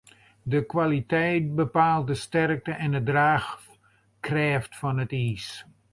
De 0.43 0.61
kwaliteit 0.65 1.55
bepaalt 1.59 2.07
de 2.09 2.13
sterkte 2.23 2.71
en 2.83 2.93
draachkrêft 3.07 4.73
fan 4.79 5.01
it 5.05 5.11
iis. 5.25 5.47